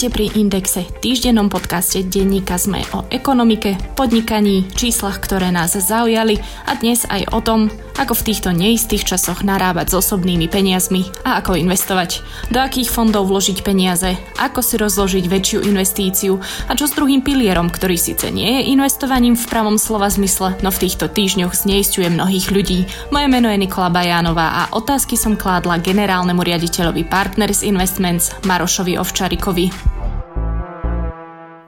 [0.00, 6.72] Vítajte pri Indexe, týždennom podcaste denníka sme o ekonomike, podnikaní, číslach, ktoré nás zaujali a
[6.80, 7.68] dnes aj o tom,
[8.00, 13.28] ako v týchto neistých časoch narábať s osobnými peniazmi a ako investovať, do akých fondov
[13.28, 18.56] vložiť peniaze, ako si rozložiť väčšiu investíciu a čo s druhým pilierom, ktorý síce nie
[18.56, 22.88] je investovaním v pravom slova zmysle, no v týchto týždňoch zneistuje mnohých ľudí.
[23.12, 29.89] Moje meno je Nikola Bajánová a otázky som kládla generálnemu riaditeľovi Partners Investments Marošovi Ovčarikovi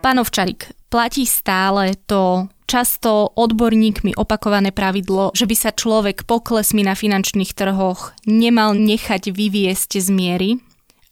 [0.03, 6.99] Pán Ovčarik, platí stále to často odborníkmi opakované pravidlo, že by sa človek poklesmi na
[6.99, 10.51] finančných trhoch nemal nechať vyviesť z miery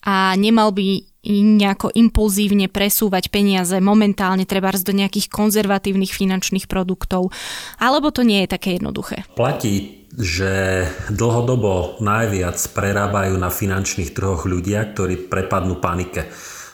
[0.02, 7.30] a nemal by nejako impulzívne presúvať peniaze momentálne treba do nejakých konzervatívnych finančných produktov,
[7.78, 9.22] alebo to nie je také jednoduché?
[9.38, 10.82] Platí, že
[11.14, 16.26] dlhodobo najviac prerábajú na finančných trhoch ľudia, ktorí prepadnú panike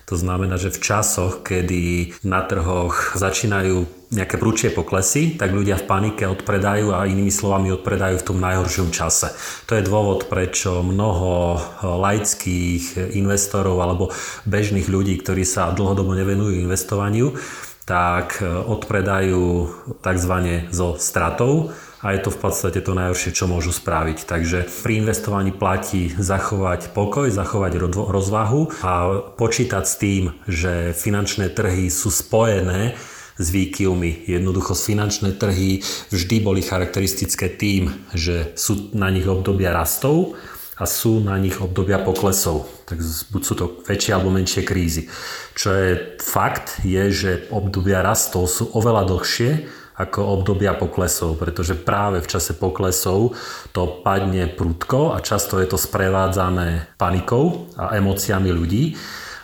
[0.07, 5.89] to znamená, že v časoch, kedy na trhoch začínajú nejaké prúčie poklesy, tak ľudia v
[5.91, 9.34] panike odpredajú a inými slovami odpredajú v tom najhoršom čase.
[9.67, 14.15] To je dôvod, prečo mnoho laických investorov alebo
[14.47, 17.34] bežných ľudí, ktorí sa dlhodobo nevenujú investovaniu,
[17.83, 19.43] tak odpredajú
[20.03, 20.34] tzv.
[20.71, 21.75] zo stratou
[22.07, 24.31] a je to v podstate to najhoršie, čo môžu spraviť.
[24.31, 28.93] Takže pri investovaní platí zachovať pokoj, zachovať rozvahu a
[29.35, 32.95] počítať s tým, že finančné trhy sú spojené
[33.34, 34.31] s výkyvmi.
[34.31, 35.83] Jednoducho finančné trhy
[36.15, 40.39] vždy boli charakteristické tým, že sú na nich obdobia rastov
[40.79, 42.71] a sú na nich obdobia poklesov.
[42.87, 43.03] Tak
[43.34, 45.11] buď sú to väčšie alebo menšie krízy.
[45.59, 45.91] Čo je
[46.23, 49.50] fakt, je, že obdobia rastov sú oveľa dlhšie
[49.97, 53.33] ako obdobia poklesov, pretože práve v čase poklesov
[53.73, 58.85] to padne prudko a často je to sprevádzané panikou a emóciami ľudí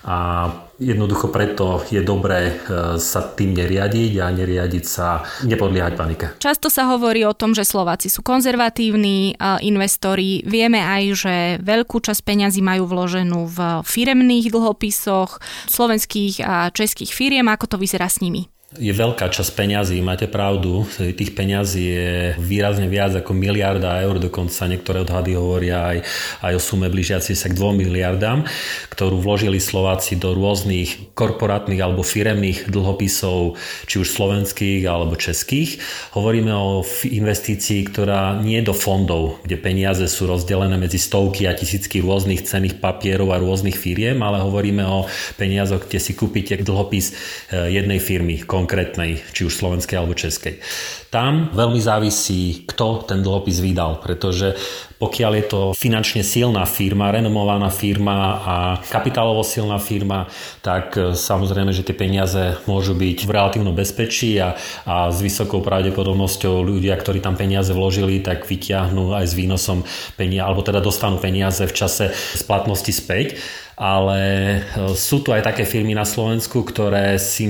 [0.03, 0.51] a
[0.83, 2.55] jednoducho preto je dobré e,
[2.99, 6.27] sa tým neriadiť a neriadiť sa, nepodliehať panike.
[6.43, 10.43] Často sa hovorí o tom, že Slováci sú konzervatívni investori.
[10.43, 15.39] Vieme aj, že veľkú časť peňazí majú vloženú v firemných dlhopisoch
[15.71, 17.47] slovenských a českých firiem.
[17.47, 18.51] Ako to vyzerá s nimi?
[18.73, 24.65] Je veľká časť peňazí, máte pravdu, tých peňazí je výrazne viac ako miliarda eur, dokonca
[24.65, 25.99] niektoré odhady hovoria aj,
[26.41, 28.49] aj o sume blížiaci sa k 2 miliardám,
[28.89, 35.77] ktorú vložili Slováci do rôznych korporátnych alebo firemných dlhopisov, či už slovenských alebo českých.
[36.17, 41.53] Hovoríme o investícii, ktorá nie je do fondov, kde peniaze sú rozdelené medzi stovky a
[41.53, 45.05] tisícky rôznych cených papierov a rôznych firiem, ale hovoríme o
[45.37, 47.13] peniazoch, kde si kúpite dlhopis
[47.53, 50.63] eh, jednej firmy, konkrétnej, či už slovenskej alebo českej.
[51.11, 54.55] Tam veľmi závisí, kto ten dlhopis vydal, pretože
[55.03, 58.55] pokiaľ je to finančne silná firma, renomovaná firma a
[58.87, 60.31] kapitálovo silná firma,
[60.63, 64.55] tak e, samozrejme, že tie peniaze môžu byť v relatívnom bezpečí a,
[64.87, 69.83] a s vysokou pravdepodobnosťou ľudia, ktorí tam peniaze vložili, tak vyťahnú aj s výnosom
[70.15, 73.43] peniaze, alebo teda dostanú peniaze v čase splatnosti späť
[73.77, 74.61] ale e,
[74.97, 77.49] sú tu aj také firmy na Slovensku, ktoré si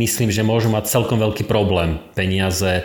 [0.00, 2.84] myslím, že môžu mať celkom veľký problém peniaze e,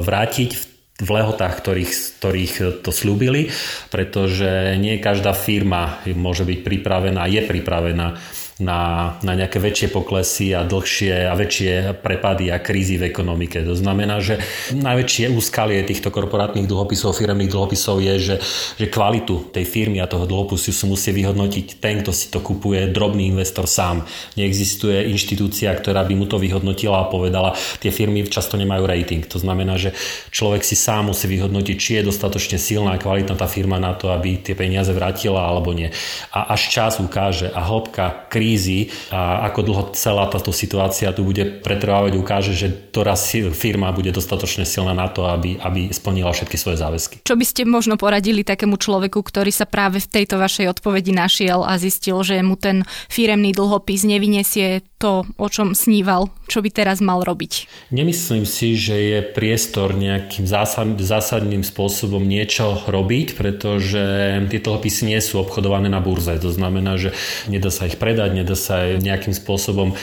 [0.00, 0.64] vrátiť v
[0.94, 2.54] v lehotách, ktorých, ktorých
[2.86, 3.50] to slúbili,
[3.90, 8.14] pretože nie každá firma môže byť pripravená, je pripravená
[8.62, 13.58] na, na nejaké väčšie poklesy a dlhšie a väčšie prepady a krízy v ekonomike.
[13.66, 14.38] To znamená, že
[14.70, 18.36] najväčšie úskalie týchto korporátnych dlhopisov, firmných dlhopisov je, že,
[18.78, 22.94] že kvalitu tej firmy a toho dlhopisu si musí vyhodnotiť ten, kto si to kupuje,
[22.94, 24.06] drobný investor sám.
[24.38, 29.26] Neexistuje inštitúcia, ktorá by mu to vyhodnotila a povedala, tie firmy často nemajú rating.
[29.34, 29.90] To znamená, že
[30.30, 34.14] človek si sám musí vyhodnotiť, či je dostatočne silná a kvalitná tá firma na to,
[34.14, 35.90] aby tie peniaze vrátila alebo nie.
[36.30, 41.24] A až čas ukáže a hĺbka krízy krízy a ako dlho celá táto situácia tu
[41.24, 43.16] bude pretrvávať, ukáže, že ktorá
[43.56, 47.24] firma bude dostatočne silná na to, aby, aby splnila všetky svoje záväzky.
[47.24, 51.64] Čo by ste možno poradili takému človeku, ktorý sa práve v tejto vašej odpovedi našiel
[51.64, 57.04] a zistil, že mu ten firemný dlhopis nevyniesie to, o čom sníval, čo by teraz
[57.04, 57.68] mal robiť?
[57.92, 64.00] Nemyslím si, že je priestor nejakým zásad, zásadným spôsobom niečo robiť, pretože
[64.48, 66.32] tie dlhopisy nie sú obchodované na burze.
[66.40, 67.12] To znamená, že
[67.52, 69.96] nedá sa ich predať, nedá sa nejakým spôsobom e,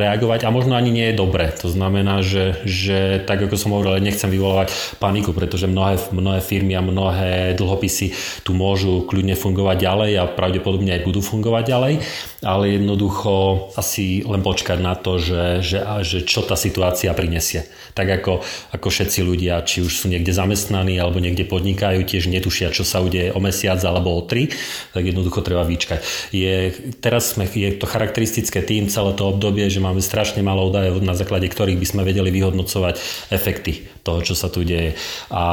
[0.00, 1.52] reagovať a možno ani nie je dobre.
[1.60, 6.72] To znamená, že, že tak ako som hovoril, nechcem vyvolávať paniku, pretože mnohé, mnohé firmy
[6.72, 8.16] a mnohé dlhopisy
[8.48, 11.94] tu môžu kľudne fungovať ďalej a pravdepodobne aj budú fungovať ďalej
[12.42, 17.70] ale jednoducho asi len počkať na to, že, že, že čo tá situácia prinesie.
[17.94, 18.42] Tak ako,
[18.74, 22.98] ako všetci ľudia, či už sú niekde zamestnaní alebo niekde podnikajú, tiež netušia, čo sa
[22.98, 24.50] udeje o mesiac alebo o tri,
[24.90, 26.02] tak jednoducho treba vyčkať.
[26.34, 30.98] Je, teraz sme, je to charakteristické tým celé to obdobie, že máme strašne málo údajov,
[31.04, 32.94] na základe ktorých by sme vedeli vyhodnocovať
[33.30, 34.98] efekty toho, čo sa tu deje.
[35.30, 35.44] A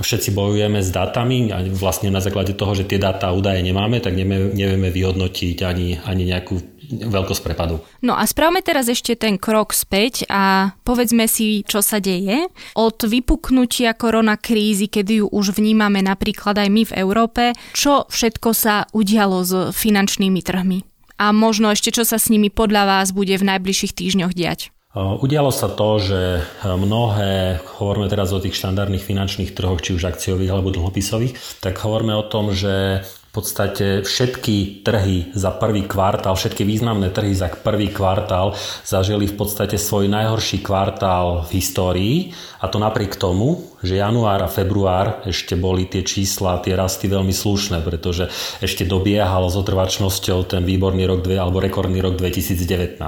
[0.00, 4.16] všetci bojujeme s dátami a vlastne na základe toho, že tie dáta údaje nemáme, tak
[4.16, 7.82] nevieme, nevieme vyhodnotiť ani, ani nejakú veľkosť prepadu.
[8.00, 12.46] No a spravme teraz ešte ten krok späť a povedzme si, čo sa deje.
[12.78, 17.42] Od vypuknutia koronakrízy, kedy ju už vnímame napríklad aj my v Európe,
[17.74, 20.86] čo všetko sa udialo s finančnými trhmi?
[21.18, 24.70] A možno ešte, čo sa s nimi podľa vás bude v najbližších týždňoch diať?
[24.96, 30.48] Udialo sa to, že mnohé, hovoríme teraz o tých štandardných finančných trhoch, či už akciových
[30.48, 33.04] alebo dlhopisových, tak hovoríme o tom, že
[33.36, 38.56] podstate všetky trhy za prvý kvartál, všetky významné trhy za prvý kvartál
[38.88, 42.16] zažili v podstate svoj najhorší kvartál v histórii
[42.60, 47.32] a to napriek tomu, že január a február ešte boli tie čísla, tie rasty veľmi
[47.32, 48.32] slušné, pretože
[48.64, 53.00] ešte dobiehal s otrvačnosťou ten výborný rok alebo rekordný rok 2019.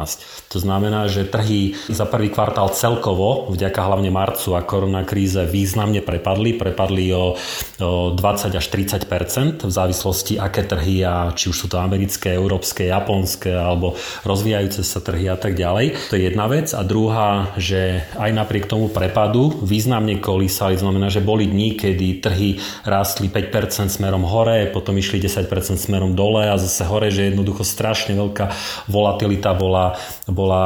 [0.53, 6.57] To znamená, že trhy za prvý kvartál celkovo, vďaka hlavne marcu a koronakríze významne prepadli,
[6.57, 7.37] prepadli o,
[7.81, 12.89] o 20 až 30% v závislosti aké trhy a či už sú to americké, európske,
[12.89, 13.95] japonské alebo
[14.25, 16.13] rozvíjajúce sa trhy a tak ďalej.
[16.13, 16.73] To je jedna vec.
[16.73, 22.19] A druhá, že aj napriek tomu prepadu významne kolísa kolísali, znamená, že boli dní, kedy
[22.19, 25.47] trhy rástli 5% smerom hore, potom išli 10%
[25.79, 28.51] smerom dole a zase hore, že jednoducho strašne veľká
[28.91, 29.95] volatilita bola,
[30.27, 30.63] bola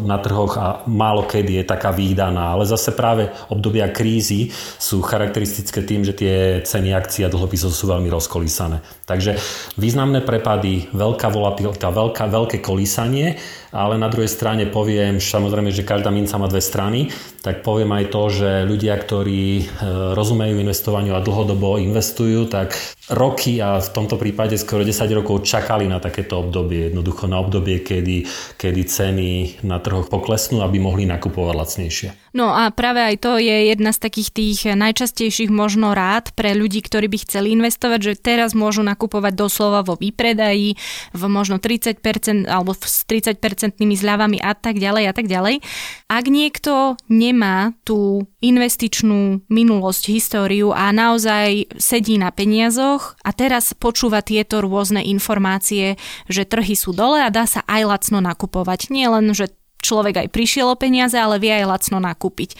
[0.00, 2.56] na trhoch a málo kedy je taká výdaná.
[2.56, 4.48] Ale zase práve obdobia krízy
[4.80, 8.80] sú charakteristické tým, že tie ceny akcií a dlhopisov sú veľmi rozkolísané.
[9.04, 9.36] Takže
[9.76, 13.36] významné prepady, veľká volatilita, veľká, veľké kolísanie,
[13.74, 17.10] ale na druhej strane poviem, samozrejme, že každá minca má dve strany,
[17.42, 19.66] tak poviem aj to, že ľudia, ktorí e,
[20.14, 22.74] rozumejú investovaniu a dlhodobo investujú, tak
[23.12, 26.88] roky a v tomto prípade skoro 10 rokov čakali na takéto obdobie.
[26.88, 28.24] Jednoducho na obdobie, kedy,
[28.56, 29.30] kedy ceny
[29.66, 32.08] na trhoch poklesnú, aby mohli nakupovať lacnejšie.
[32.34, 36.82] No a práve aj to je jedna z takých tých najčastejších možno rád pre ľudí,
[36.82, 40.74] ktorí by chceli investovať, že teraz môžu nakupovať doslova vo výpredaji,
[41.12, 45.62] v možno 30% alebo s 30% zľavami a tak ďalej a tak ďalej.
[46.10, 54.20] Ak niekto nemá tú investičnú minulosť, históriu a naozaj sedí na peniazoch a teraz počúva
[54.20, 55.96] tieto rôzne informácie,
[56.26, 58.90] že trhy sú dole a dá sa aj lacno nakupovať.
[58.90, 59.52] Nie len, že
[59.84, 62.56] človek aj prišiel o peniaze, ale vie aj lacno nakúpiť.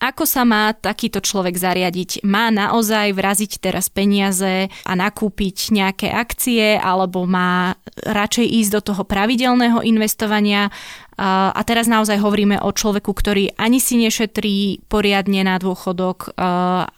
[0.00, 2.24] Ako sa má takýto človek zariadiť?
[2.26, 9.02] Má naozaj vraziť teraz peniaze a nakúpiť nejaké akcie alebo má radšej ísť do toho
[9.06, 10.72] pravidelného investovania?
[11.20, 16.34] A teraz naozaj hovoríme o človeku, ktorý ani si nešetrí poriadne na dôchodok,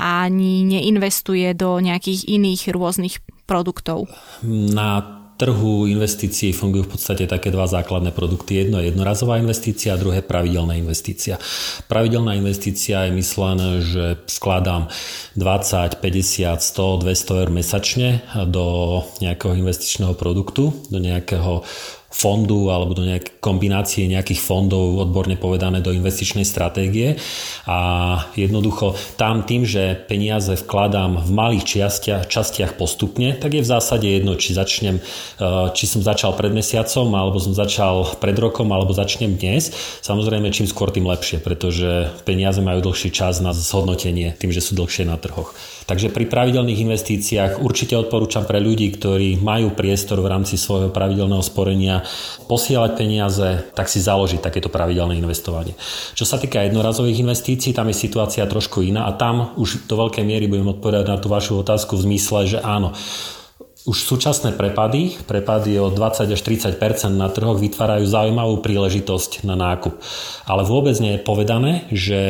[0.01, 4.09] ani neinvestuje do nejakých iných rôznych produktov.
[4.47, 8.67] Na trhu investícií fungujú v podstate také dva základné produkty.
[8.67, 11.37] Jedno je jednorazová investícia a druhé pravidelná investícia.
[11.87, 14.88] Pravidelná investícia je myslené, že skladám
[15.37, 18.09] 20, 50, 100, 200 eur mesačne
[18.49, 21.62] do nejakého investičného produktu, do nejakého
[22.16, 27.20] fondu alebo do nejakej kombinácie nejakých fondov, odborne povedané do investičnej stratégie.
[27.68, 27.78] A
[28.32, 34.08] jednoducho tam tým, že peniaze vkladám v malých častiach, častiach postupne, tak je v zásade
[34.08, 35.02] jedno, či začnem, e,
[35.76, 39.68] či som začal pred mesiacom, alebo som začal pred rokom, alebo začnem dnes.
[40.00, 44.73] Samozrejme, čím skôr, tým lepšie, pretože peniaze majú dlhší čas na zhodnotenie, tým, že sú
[44.78, 45.52] dlhšie na trhoch.
[45.87, 51.42] Takže pri pravidelných investíciách určite odporúčam pre ľudí, ktorí majú priestor v rámci svojho pravidelného
[51.46, 52.06] sporenia
[52.47, 55.75] posielať peniaze, tak si založiť takéto pravidelné investovanie.
[56.15, 60.25] Čo sa týka jednorazových investícií, tam je situácia trošku iná a tam už do veľkej
[60.25, 62.95] miery budem odpovedať na tú vašu otázku v zmysle, že áno,
[63.87, 66.75] už súčasné prepady, prepady o 20 až 30%
[67.15, 69.95] na trhoch vytvárajú zaujímavú príležitosť na nákup.
[70.43, 72.21] Ale vôbec nie je povedané, že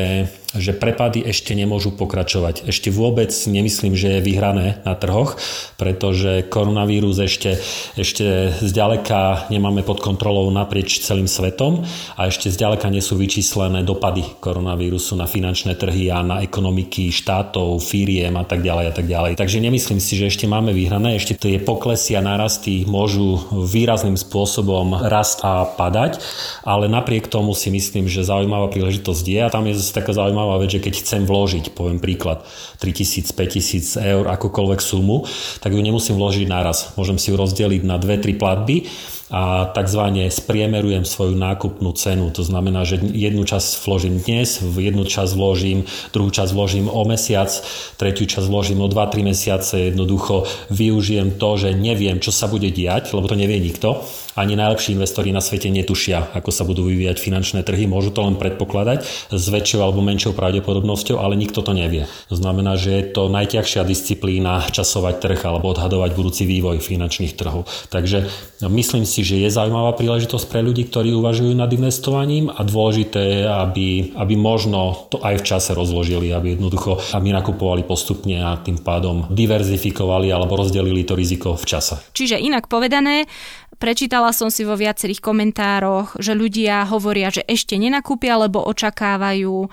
[0.59, 2.69] že prepady ešte nemôžu pokračovať.
[2.69, 5.37] Ešte vôbec nemyslím, že je vyhrané na trhoch,
[5.77, 7.61] pretože koronavírus ešte,
[7.97, 11.85] ešte zďaleka nemáme pod kontrolou naprieč celým svetom
[12.17, 17.83] a ešte zďaleka nie sú vyčíslené dopady koronavírusu na finančné trhy a na ekonomiky štátov,
[17.83, 19.33] firiem a tak ďalej a tak ďalej.
[19.37, 24.95] Takže nemyslím si, že ešte máme vyhrané, ešte tie poklesy a narasty môžu výrazným spôsobom
[25.11, 26.23] rast a padať,
[26.63, 30.46] ale napriek tomu si myslím, že zaujímavá príležitosť je a tam je zase taká zaujímavá
[30.47, 32.47] zaujímavá vec, že keď chcem vložiť, poviem príklad,
[32.79, 35.27] 3000, 5000 eur, akokoľvek sumu,
[35.59, 36.95] tak ju nemusím vložiť naraz.
[36.95, 38.87] Môžem si ju rozdeliť na 2-3 platby
[39.27, 42.31] a takzvané spriemerujem svoju nákupnú cenu.
[42.31, 45.83] To znamená, že jednu časť vložím dnes, jednu časť vložím,
[46.15, 47.51] druhú časť vložím o mesiac,
[47.99, 49.91] tretiu časť vložím o 2-3 mesiace.
[49.91, 54.07] Jednoducho využijem to, že neviem, čo sa bude diať, lebo to nevie nikto.
[54.37, 57.89] Ani najlepší investori na svete netušia, ako sa budú vyvíjať finančné trhy.
[57.89, 62.05] Môžu to len predpokladať s väčšou alebo menšou pravdepodobnosťou, ale nikto to nevie.
[62.29, 67.65] To znamená, že je to najťažšia disciplína časovať trh alebo odhadovať budúci vývoj finančných trhov.
[67.89, 68.29] Takže
[68.69, 73.21] myslím si, si, že je zaujímavá príležitosť pre ľudí, ktorí uvažujú nad investovaním a dôležité
[73.25, 78.61] je, aby, aby možno to aj v čase rozložili, aby jednoducho aby nakupovali postupne a
[78.61, 81.97] tým pádom diverzifikovali alebo rozdelili to riziko v čase.
[82.13, 83.25] Čiže inak povedané,
[83.81, 89.71] prečítala som si vo viacerých komentároch, že ľudia hovoria, že ešte nenakúpia, lebo očakávajú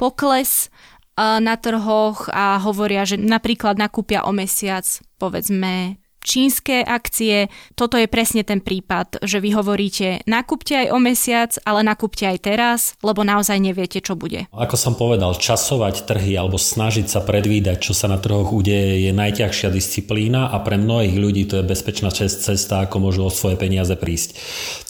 [0.00, 0.72] pokles
[1.20, 4.88] na trhoch a hovoria, že napríklad nakúpia o mesiac
[5.20, 7.48] povedzme čínske akcie.
[7.74, 12.38] Toto je presne ten prípad, že vy hovoríte, nakúpte aj o mesiac, ale nakúpte aj
[12.40, 14.46] teraz, lebo naozaj neviete, čo bude.
[14.52, 19.12] Ako som povedal, časovať trhy alebo snažiť sa predvídať, čo sa na trhoch udeje, je
[19.12, 23.92] najťažšia disciplína a pre mnohých ľudí to je bezpečná cesta, ako môžu o svoje peniaze
[23.96, 24.36] prísť.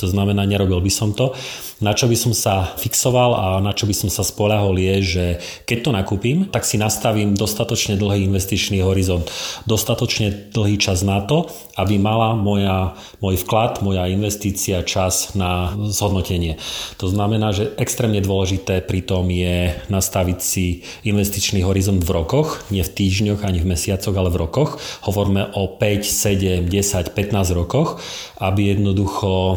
[0.03, 1.33] To znamená, nerobil by som to.
[1.81, 5.25] Na čo by som sa fixoval a na čo by som sa spolahol je, že
[5.65, 9.25] keď to nakúpim, tak si nastavím dostatočne dlhý investičný horizont,
[9.65, 11.49] dostatočne dlhý čas na to,
[11.81, 12.93] aby mala moja,
[13.25, 16.61] môj vklad, moja investícia čas na zhodnotenie.
[17.01, 22.93] To znamená, že extrémne dôležité pritom je nastaviť si investičný horizont v rokoch, nie v
[22.93, 24.77] týždňoch ani v mesiacoch, ale v rokoch.
[25.09, 28.05] Hovoríme o 5, 7, 10, 15 rokoch,
[28.37, 29.57] aby jednoducho e,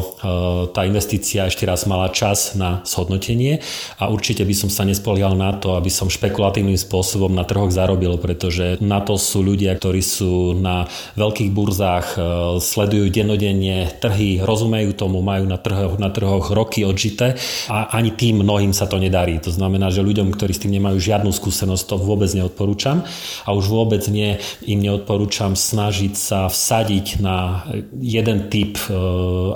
[0.72, 3.58] tá investícia ešte raz mala čas na zhodnotenie
[3.98, 8.14] a určite by som sa nespolial na to, aby som špekulatívnym spôsobom na trhoch zarobil,
[8.22, 10.86] pretože na to sú ľudia, ktorí sú na
[11.18, 12.18] veľkých burzách, e,
[12.62, 17.34] sledujú denodenne trhy, rozumejú tomu, majú na trhoch, na trhoch roky odžité
[17.66, 19.42] a ani tým mnohým sa to nedarí.
[19.42, 23.02] To znamená, že ľuďom, ktorí s tým nemajú žiadnu skúsenosť, to vôbec neodporúčam
[23.42, 27.66] a už vôbec nie, im neodporúčam snažiť sa vsadiť na
[27.98, 28.94] jeden typ e,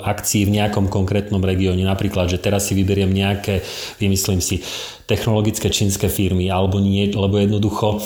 [0.03, 1.85] akcií v nejakom konkrétnom regióne.
[1.85, 3.61] Napríklad, že teraz si vyberiem nejaké,
[4.01, 4.65] vymyslím si,
[5.05, 8.01] technologické čínske firmy alebo nie, lebo jednoducho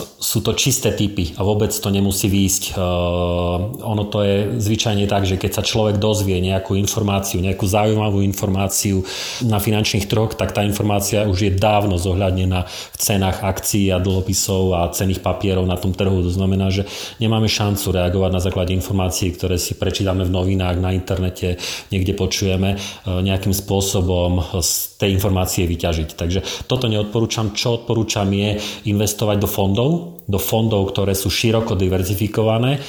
[0.00, 2.72] sú to čisté typy a vôbec to nemusí výjsť.
[2.72, 8.24] Uh, ono to je zvyčajne tak, že keď sa človek dozvie nejakú informáciu, nejakú zaujímavú
[8.24, 9.04] informáciu
[9.44, 14.72] na finančných trhoch, tak tá informácia už je dávno zohľadnená v cenách akcií a dlhopisov
[14.72, 16.24] a cených papierov na tom trhu.
[16.24, 16.88] To znamená, že
[17.20, 21.60] nemáme šancu reagovať na základe informácií, ktoré si prečítame v novinách, na internete,
[21.92, 26.08] niekde počujeme, uh, nejakým spôsobom z tej informácie vyťažiť.
[26.14, 27.50] Takže toto neodporúčam.
[27.52, 28.56] Čo odporúčam je
[28.86, 32.80] investovať do fondov, fondov, do fondov, ktoré sú široko diverzifikované, e,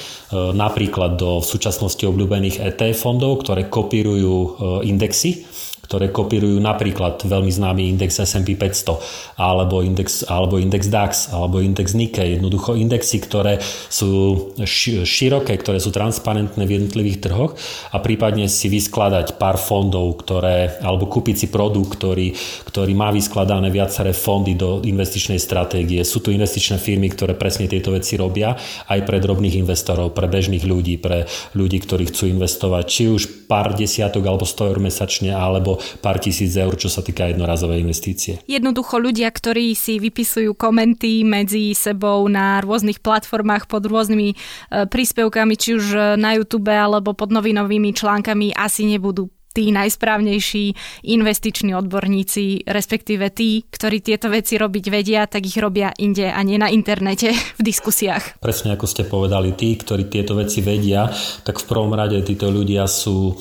[0.53, 4.49] napríklad do v súčasnosti obľúbených ETF fondov, ktoré kopírujú e,
[4.85, 5.43] indexy
[5.83, 11.91] ktoré kopírujú napríklad veľmi známy index S&P 500 alebo index, alebo index DAX alebo index
[11.91, 12.39] Nikkei.
[12.39, 13.59] Jednoducho indexy, ktoré
[13.91, 14.09] sú
[15.03, 17.51] široké, ktoré sú transparentné v jednotlivých trhoch
[17.91, 22.31] a prípadne si vyskladať pár fondov, ktoré, alebo kúpiť si produkt, ktorý,
[22.63, 26.01] ktorý má vyskladané viaceré fondy do investičnej stratégie.
[26.07, 28.55] Sú tu investičné firmy, ktoré presne tieto veci robia
[28.87, 33.21] aj pre drobných investorov, pre bežných ľudí, pre ľudí, ktorí chcú investovať či už
[33.51, 38.41] pár desiatok alebo 100 eur mesačne alebo pár tisíc eur, čo sa týka jednorazovej investície.
[38.49, 44.35] Jednoducho ľudia, ktorí si vypisujú komenty medzi sebou na rôznych platformách pod rôznymi e,
[44.87, 50.73] príspevkami, či už na YouTube alebo pod novinovými článkami, asi nebudú tí najsprávnejší
[51.13, 56.57] investiční odborníci, respektíve tí, ktorí tieto veci robiť vedia, tak ich robia inde a nie
[56.57, 58.41] na internete v diskusiách.
[58.41, 61.05] Presne ako ste povedali, tí, ktorí tieto veci vedia,
[61.45, 63.37] tak v prvom rade títo ľudia sú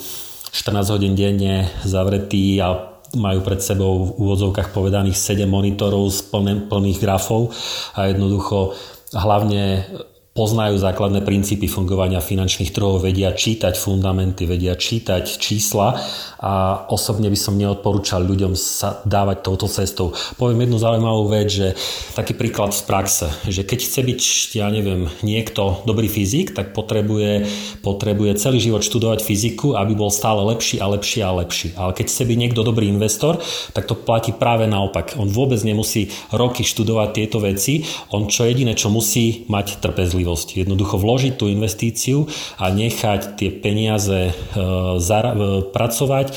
[0.52, 6.68] 14 hodín denne zavretí a majú pred sebou v úvodzovkách povedaných 7 monitorov s plný,
[6.68, 7.52] plných grafov
[7.96, 8.76] a jednoducho
[9.12, 9.84] hlavne
[10.32, 16.00] poznajú základné princípy fungovania finančných trhov, vedia čítať fundamenty, vedia čítať čísla
[16.40, 16.52] a
[16.88, 20.16] osobne by som neodporúčal ľuďom sa dávať touto cestou.
[20.40, 21.76] Poviem jednu zaujímavú vec, že
[22.16, 24.20] taký príklad z praxe, že keď chce byť,
[24.56, 27.44] ja neviem, niekto dobrý fyzik, tak potrebuje,
[27.84, 31.76] potrebuje celý život študovať fyziku, aby bol stále lepší a lepší a lepší.
[31.76, 33.36] Ale keď chce byť niekto dobrý investor,
[33.76, 35.12] tak to platí práve naopak.
[35.20, 40.48] On vôbec nemusí roky študovať tieto veci, on čo jediné, čo musí mať trpezlivosť trpezlivosť.
[40.62, 45.38] Jednoducho vložiť tú investíciu a nechať tie peniaze e, e,
[45.74, 46.26] pracovať.
[46.30, 46.34] E,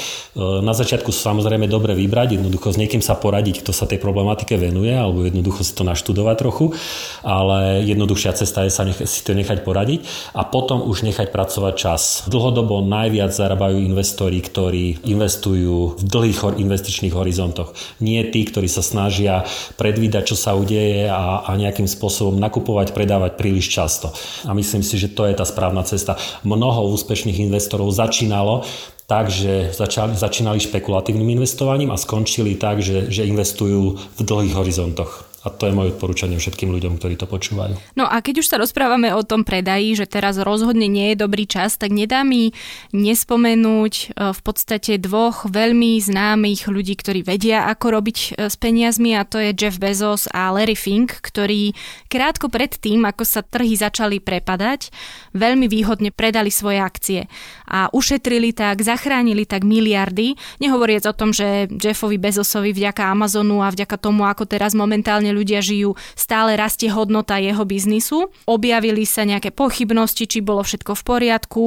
[0.66, 4.92] na začiatku samozrejme dobre vybrať, jednoducho s niekým sa poradiť, kto sa tej problematike venuje,
[4.92, 6.74] alebo jednoducho si to naštudovať trochu,
[7.22, 11.74] ale jednoduchšia cesta je sa nech- si to nechať poradiť a potom už nechať pracovať
[11.78, 12.02] čas.
[12.26, 17.78] Dlhodobo najviac zarábajú investori, ktorí investujú v dlhých investičných horizontoch.
[18.02, 19.46] Nie tí, ktorí sa snažia
[19.78, 24.16] predvídať, čo sa udeje a, a nejakým spôsobom nakupovať, predávať príliš často.
[24.48, 26.16] A myslím si, že to je tá správna cesta.
[26.48, 28.64] Mnoho úspešných investorov začínalo
[29.06, 35.35] tak, že začali, začínali špekulatívnym investovaním a skončili tak, že, že investujú v dlhých horizontoch.
[35.46, 37.78] A to je moje odporúčanie všetkým ľuďom, ktorí to počúvajú.
[37.94, 41.46] No a keď už sa rozprávame o tom predaji, že teraz rozhodne nie je dobrý
[41.46, 42.50] čas, tak nedá mi
[42.90, 49.14] nespomenúť e, v podstate dvoch veľmi známych ľudí, ktorí vedia, ako robiť e, s peniazmi
[49.14, 51.78] a to je Jeff Bezos a Larry Fink, ktorí
[52.10, 54.90] krátko pred tým, ako sa trhy začali prepadať,
[55.38, 57.30] veľmi výhodne predali svoje akcie
[57.70, 63.70] a ušetrili tak, zachránili tak miliardy, nehovoriac o tom, že Jeffovi Bezosovi vďaka Amazonu a
[63.70, 68.32] vďaka tomu, ako teraz momentálne ľudia žijú, stále rastie hodnota jeho biznisu.
[68.48, 71.66] Objavili sa nejaké pochybnosti, či bolo všetko v poriadku,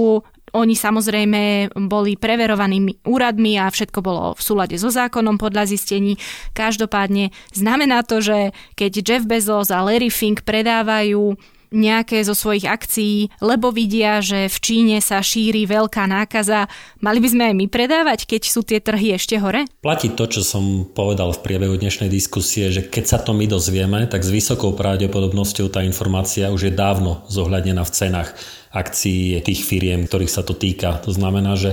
[0.52, 6.16] oni samozrejme boli preverovanými úradmi a všetko bolo v súlade so zákonom podľa zistení.
[6.56, 11.36] Každopádne znamená to, že keď Jeff Bezos a Larry Fink predávajú
[11.70, 16.66] nejaké zo svojich akcií, lebo vidia, že v Číne sa šíri veľká nákaza.
[17.00, 19.68] Mali by sme aj my predávať, keď sú tie trhy ešte hore?
[19.84, 24.08] Platí to, čo som povedal v priebehu dnešnej diskusie, že keď sa to my dozvieme,
[24.08, 28.32] tak s vysokou pravdepodobnosťou tá informácia už je dávno zohľadnená v cenách
[28.68, 31.00] akcií tých firiem, ktorých sa to týka.
[31.04, 31.72] To znamená, že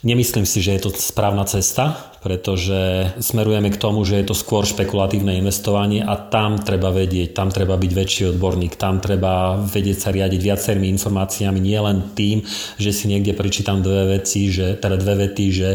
[0.00, 4.68] Nemyslím si, že je to správna cesta, pretože smerujeme k tomu, že je to skôr
[4.68, 10.12] špekulatívne investovanie a tam treba vedieť, tam treba byť väčší odborník, tam treba vedieť sa
[10.12, 12.44] riadiť viacerými informáciami, nie len tým,
[12.76, 15.68] že si niekde prečítam dve veci, že, teda dve vety, že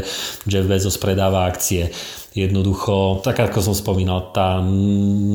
[0.46, 1.90] Jeff Bezos predáva akcie.
[2.36, 4.60] Jednoducho, tak ako som spomínal, tá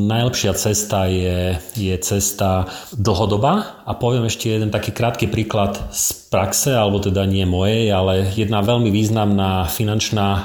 [0.05, 6.77] najlepšia cesta je, je cesta dlhodobá a poviem ešte jeden taký krátky príklad z praxe,
[6.77, 10.41] alebo teda nie mojej, ale jedna veľmi významná finančná e,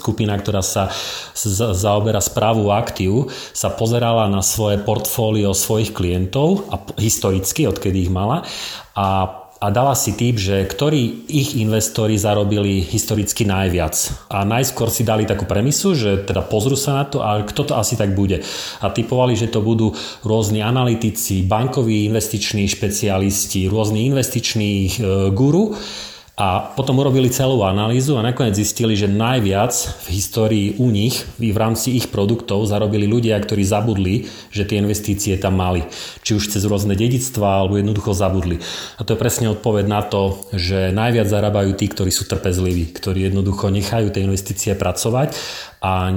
[0.00, 0.88] skupina, ktorá sa
[1.76, 8.48] zaoberá správu aktív, sa pozerala na svoje portfólio svojich klientov a historicky, odkedy ich mala
[8.96, 13.92] a a dala si typ, že ktorí ich investori zarobili historicky najviac.
[14.32, 17.74] A najskôr si dali takú premisu, že teda pozrú sa na to a kto to
[17.76, 18.40] asi tak bude.
[18.80, 19.92] A typovali, že to budú
[20.24, 24.90] rôzni analytici, bankoví investiční špecialisti, rôzni investiční e,
[25.36, 25.76] guru
[26.40, 29.76] a potom urobili celú analýzu a nakoniec zistili, že najviac
[30.08, 35.36] v histórii u nich, v rámci ich produktov, zarobili ľudia, ktorí zabudli, že tie investície
[35.36, 35.84] tam mali.
[36.24, 38.56] Či už cez rôzne dedictvá, alebo jednoducho zabudli.
[38.96, 43.28] A to je presne odpoveď na to, že najviac zarábajú tí, ktorí sú trpezliví, ktorí
[43.28, 45.36] jednoducho nechajú tie investície pracovať
[45.84, 46.08] a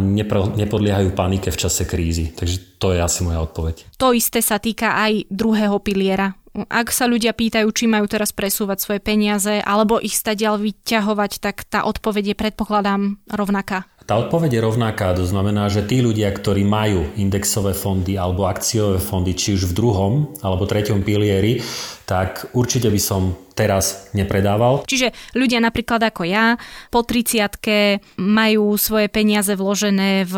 [0.55, 2.31] nepodliehajú panike v čase krízy.
[2.31, 3.99] Takže to je asi moja odpoveď.
[3.99, 8.77] To isté sa týka aj druhého piliera ak sa ľudia pýtajú, či majú teraz presúvať
[8.77, 13.89] svoje peniaze alebo ich stadiaľ vyťahovať, tak tá odpoveď je predpokladám rovnaká.
[14.03, 18.99] Tá odpoveď je rovnaká, to znamená, že tí ľudia, ktorí majú indexové fondy alebo akciové
[18.99, 20.13] fondy, či už v druhom
[20.43, 21.63] alebo treťom pilieri,
[22.03, 24.83] tak určite by som teraz nepredával.
[24.83, 26.59] Čiže ľudia napríklad ako ja
[26.91, 30.35] po 30 majú svoje peniaze vložené v,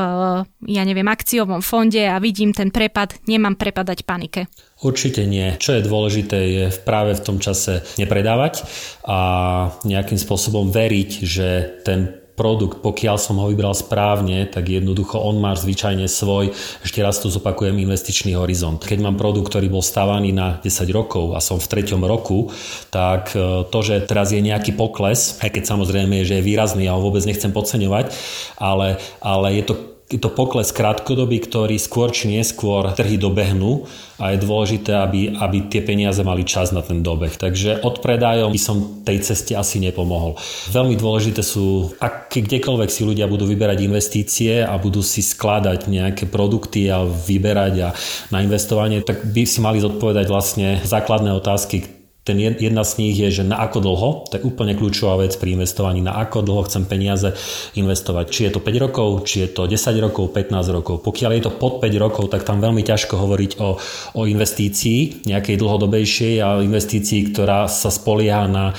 [0.69, 4.45] ja neviem, akciovom fonde a vidím ten prepad, nemám prepadať panike.
[4.85, 5.57] Určite nie.
[5.57, 8.67] Čo je dôležité je práve v tom čase nepredávať
[9.09, 9.17] a
[9.87, 11.47] nejakým spôsobom veriť, že
[11.81, 16.51] ten produkt, pokiaľ som ho vybral správne, tak jednoducho on má zvyčajne svoj,
[16.83, 18.83] ešte raz to zopakujem, investičný horizont.
[18.83, 22.51] Keď mám produkt, ktorý bol stávaný na 10 rokov a som v treťom roku,
[22.91, 26.93] tak e, to, že teraz je nejaký pokles, aj keď samozrejme že je výrazný, ja
[26.93, 28.11] ho vôbec nechcem podceňovať,
[28.59, 33.89] ale, ale je to je to pokles krátkodobý, ktorý skôr či neskôr trhy dobehnú
[34.21, 37.33] a je dôležité, aby, aby tie peniaze mali čas na ten dobeh.
[37.33, 40.37] Takže odpredajom by som tej ceste asi nepomohol.
[40.69, 46.29] Veľmi dôležité sú, ak kdekoľvek si ľudia budú vyberať investície a budú si skladať nejaké
[46.29, 47.89] produkty a vyberať a
[48.29, 51.94] na investovanie, tak by si mali zodpovedať vlastne základné otázky,
[52.25, 55.53] ten jedna z nich je, že na ako dlho, to je úplne kľúčová vec pri
[55.53, 57.29] investovaní, na ako dlho chcem peniaze
[57.77, 58.25] investovať.
[58.33, 61.05] Či je to 5 rokov, či je to 10 rokov, 15 rokov.
[61.05, 63.77] Pokiaľ je to pod 5 rokov, tak tam veľmi ťažko hovoriť o,
[64.17, 68.73] o investícii, nejakej dlhodobejšej a investícii, ktorá sa spolieha na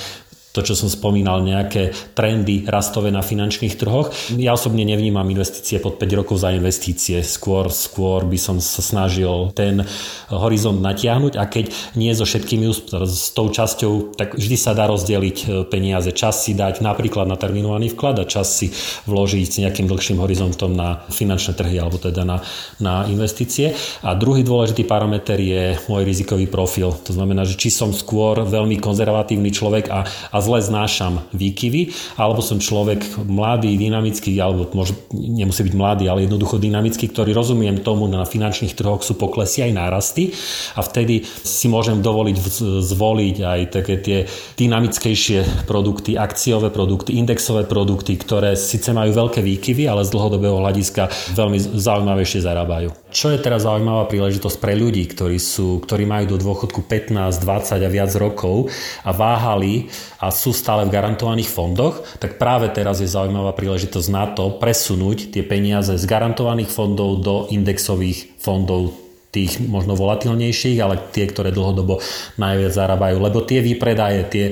[0.57, 4.09] to, čo som spomínal, nejaké trendy rastové na finančných trhoch.
[4.41, 7.21] Ja osobne nevnímam investície pod 5 rokov za investície.
[7.21, 9.85] Skôr, skôr by som sa snažil ten
[10.33, 12.65] horizont natiahnuť a keď nie so všetkými
[13.05, 16.09] s tou časťou, tak vždy sa dá rozdeliť e, peniaze.
[16.09, 18.73] Čas si dať napríklad na terminovaný vklad a čas si
[19.05, 22.41] vložiť s nejakým dlhším horizontom na finančné trhy alebo teda na,
[22.81, 23.77] na investície.
[24.01, 26.95] A druhý dôležitý parameter je môj rizikový profil.
[27.05, 32.39] To znamená, že či som skôr veľmi konzervatívny človek a, a zle znášam výkyvy, alebo
[32.39, 38.07] som človek mladý, dynamický, alebo môže, nemusí byť mladý, ale jednoducho dynamický, ktorý rozumiem tomu,
[38.07, 40.31] na finančných trhoch sú poklesy aj nárasty
[40.79, 42.37] a vtedy si môžem dovoliť
[42.77, 44.17] zvoliť aj také tie
[44.55, 51.35] dynamickejšie produkty, akciové produkty, indexové produkty, ktoré síce majú veľké výkyvy, ale z dlhodobého hľadiska
[51.35, 52.89] veľmi zaujímavejšie zarábajú.
[53.11, 57.87] Čo je teraz zaujímavá príležitosť pre ľudí, ktorí, sú, ktorí majú do dôchodku 15, 20
[57.87, 58.69] a viac rokov
[59.03, 59.89] a váhali
[60.21, 65.33] a sú stále v garantovaných fondoch, tak práve teraz je zaujímavá príležitosť na to presunúť
[65.33, 69.06] tie peniaze z garantovaných fondov do indexových fondov
[69.37, 72.01] tých možno volatilnejších, ale tie, ktoré dlhodobo
[72.41, 73.21] najviac zarábajú.
[73.21, 74.45] Lebo tie výpredaje, tie,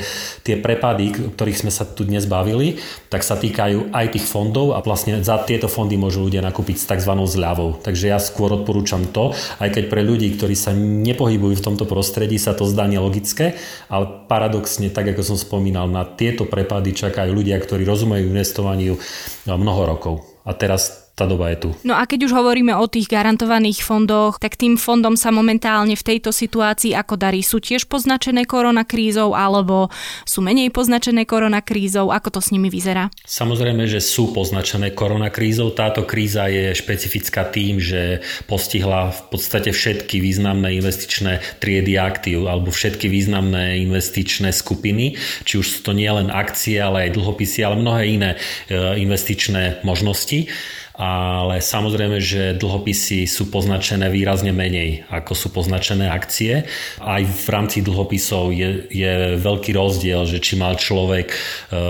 [0.46, 2.78] tie prepady, ktorých sme sa tu dnes bavili,
[3.10, 6.86] tak sa týkajú aj tých fondov a vlastne za tieto fondy môžu ľudia nakúpiť s
[6.86, 7.14] tzv.
[7.18, 7.82] zľavou.
[7.82, 12.38] Takže ja skôr odporúčam to, aj keď pre ľudí, ktorí sa nepohybujú v tomto prostredí,
[12.38, 13.58] sa to zdá nelogické,
[13.90, 19.00] ale paradoxne, tak ako som spomínal, na tieto prepady čakajú ľudia, ktorí rozumejú investovaniu
[19.48, 20.16] mnoho rokov.
[20.46, 21.70] A teraz tá doba je tu.
[21.88, 26.04] No a keď už hovoríme o tých garantovaných fondoch, tak tým fondom sa momentálne v
[26.04, 27.40] tejto situácii ako darí?
[27.40, 29.88] Sú tiež poznačené koronakrízou alebo
[30.28, 32.12] sú menej poznačené koronakrízou?
[32.12, 33.08] Ako to s nimi vyzerá?
[33.24, 35.72] Samozrejme, že sú poznačené koronakrízou.
[35.72, 38.20] Táto kríza je špecifická tým, že
[38.52, 45.16] postihla v podstate všetky významné investičné triedy aktív alebo všetky významné investičné skupiny,
[45.48, 48.32] či už sú to nielen akcie, ale aj dlhopisy, ale mnohé iné
[48.68, 50.52] e, investičné možnosti
[50.96, 56.64] ale samozrejme, že dlhopisy sú poznačené výrazne menej, ako sú poznačené akcie.
[57.04, 61.38] Aj v rámci dlhopisov je, je veľký rozdiel, že či mal človek e,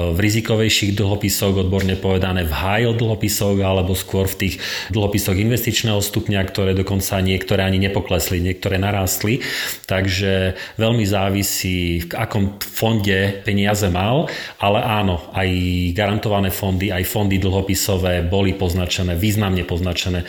[0.10, 4.56] v rizikovejších dlhopisoch, odborne povedané v high dlhopisoch, alebo skôr v tých
[4.90, 9.46] dlhopisoch investičného stupňa, ktoré dokonca niektoré ani nepoklesli, niektoré narástli.
[9.86, 14.26] Takže veľmi závisí, v akom fonde peniaze mal,
[14.58, 15.50] ale áno, aj
[15.94, 20.26] garantované fondy, aj fondy dlhopisové boli poznačené poznačené, významne poznačené e,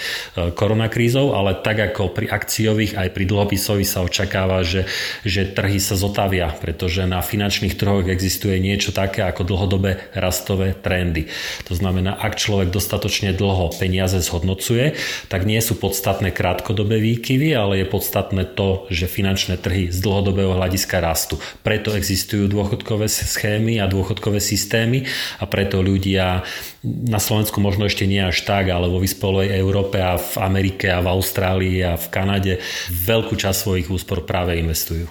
[0.51, 4.91] koronakrízou, ale tak ako pri akciových, aj pri dlhopisových sa očakáva, že,
[5.23, 11.31] že trhy sa zotavia, pretože na finančných trhoch existuje niečo také ako dlhodobé rastové trendy.
[11.71, 14.99] To znamená, ak človek dostatočne dlho peniaze zhodnocuje,
[15.31, 20.59] tak nie sú podstatné krátkodobé výkyvy, ale je podstatné to, že finančné trhy z dlhodobého
[20.59, 21.39] hľadiska rastú.
[21.63, 25.07] Preto existujú dôchodkové schémy a dôchodkové systémy
[25.39, 26.43] a preto ľudia
[26.87, 31.03] na Slovensku možno ešte nie až tak, ale vo vyspelej Európe a v Amerike a
[31.03, 32.53] v Austrálii a v Kanade
[32.95, 35.11] veľkú časť svojich úspor práve investujú.